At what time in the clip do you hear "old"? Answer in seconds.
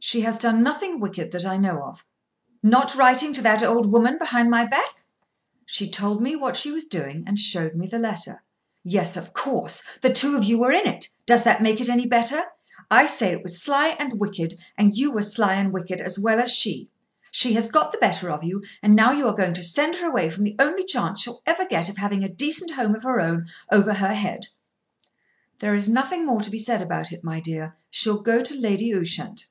3.64-3.90